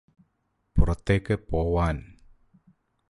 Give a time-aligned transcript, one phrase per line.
[0.75, 1.97] പുറത്തേക്ക് പോവാൻ